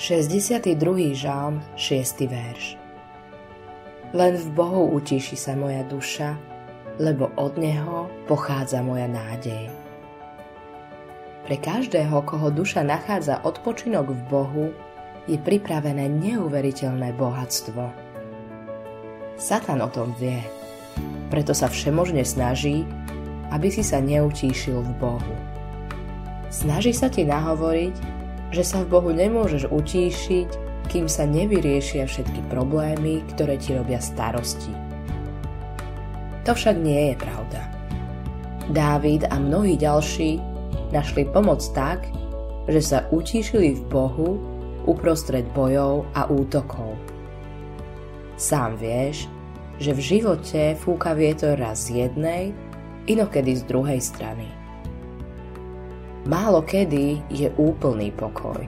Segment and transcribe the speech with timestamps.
[0.00, 1.12] 62.
[1.12, 2.24] žalm, 6.
[2.24, 2.80] verš
[4.16, 6.40] Len v Bohu utíši sa moja duša,
[6.96, 9.68] lebo od Neho pochádza moja nádej.
[11.44, 14.66] Pre každého, koho duša nachádza odpočinok v Bohu,
[15.28, 17.92] je pripravené neuveriteľné bohatstvo.
[19.36, 20.40] Satan o tom vie,
[21.28, 22.88] preto sa všemožne snaží,
[23.52, 25.36] aby si sa neutíšil v Bohu.
[26.48, 28.19] Snaží sa ti nahovoriť,
[28.50, 30.50] že sa v Bohu nemôžeš utíšiť,
[30.90, 34.74] kým sa nevyriešia všetky problémy, ktoré ti robia starosti.
[36.42, 37.62] To však nie je pravda.
[38.70, 40.42] Dávid a mnohí ďalší
[40.90, 42.06] našli pomoc tak,
[42.66, 44.28] že sa utíšili v Bohu
[44.86, 46.98] uprostred bojov a útokov.
[48.34, 49.28] Sám vieš,
[49.80, 52.52] že v živote fúka vietor raz z jednej,
[53.06, 54.59] inokedy z druhej strany.
[56.28, 58.60] Málo kedy je úplný pokoj.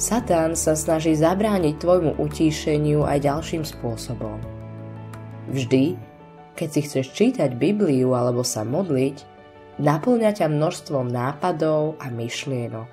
[0.00, 4.38] Satan sa snaží zabrániť tvojmu utíšeniu aj ďalším spôsobom.
[5.50, 5.98] Vždy,
[6.54, 9.16] keď si chceš čítať Bibliu alebo sa modliť,
[9.82, 12.90] naplňa ťa množstvom nápadov a myšlienok.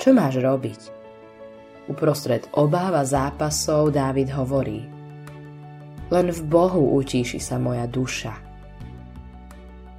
[0.00, 0.80] Čo máš robiť?
[1.90, 4.86] Uprostred obáva zápasov Dávid hovorí
[6.08, 8.32] Len v Bohu utíši sa moja duša.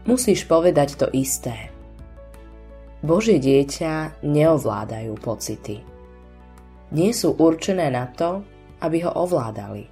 [0.03, 1.72] Musíš povedať to isté.
[3.03, 5.83] Božie dieťa neovládajú pocity.
[6.95, 8.47] Nie sú určené na to,
[8.79, 9.91] aby ho ovládali.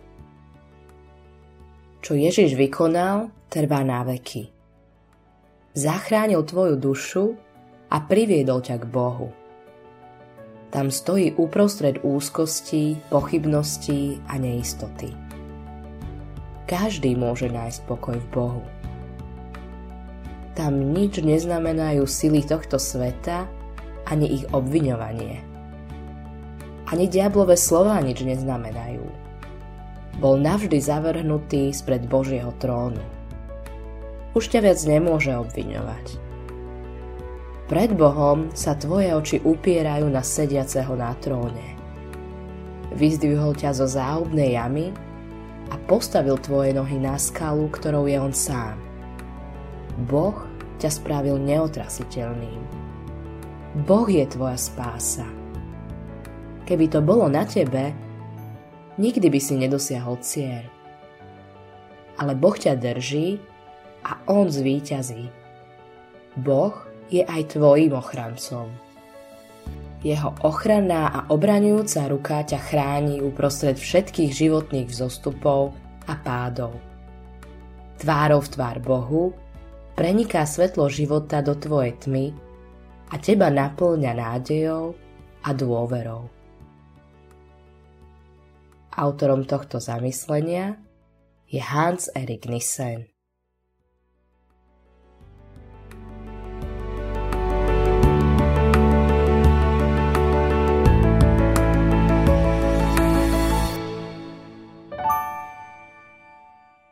[2.00, 4.48] Čo Ježiš vykonal, trvá na veky.
[5.76, 7.36] Zachránil tvoju dušu
[7.92, 9.28] a priviedol ťa k Bohu.
[10.72, 15.12] Tam stojí uprostred úzkosti, pochybností a neistoty.
[16.64, 18.64] Každý môže nájsť pokoj v Bohu.
[20.52, 23.48] Tam nič neznamenajú sily tohto sveta,
[24.04, 25.40] ani ich obviňovanie.
[26.92, 29.06] Ani diablové slova nič neznamenajú.
[30.20, 33.00] Bol navždy zavrhnutý spred Božieho trónu.
[34.36, 36.20] Už ťa viac nemôže obviňovať.
[37.72, 41.80] Pred Bohom sa tvoje oči upierajú na sediaceho na tróne.
[42.92, 44.92] Vyzdvihol ťa zo záhubnej jamy
[45.72, 48.76] a postavil tvoje nohy na skalu, ktorou je on sám–
[50.02, 50.36] Boh
[50.82, 52.62] ťa spravil neotrasiteľným.
[53.86, 55.30] Boh je tvoja spása.
[56.66, 57.94] Keby to bolo na tebe,
[58.98, 60.66] nikdy by si nedosiahol cieľ.
[62.18, 63.38] Ale Boh ťa drží
[64.02, 65.30] a On zvíťazí.
[66.42, 66.76] Boh
[67.12, 68.72] je aj tvojim ochrancom.
[70.02, 75.78] Jeho ochranná a obraňujúca ruka ťa chráni uprostred všetkých životných vzostupov
[76.10, 76.74] a pádov.
[78.02, 79.38] Tvárov tvár Bohu
[80.02, 82.34] preniká svetlo života do tvojej tmy
[83.14, 84.98] a teba naplňa nádejou
[85.46, 86.26] a dôverou.
[88.98, 90.82] Autorom tohto zamyslenia
[91.46, 93.11] je Hans Erik Nissen.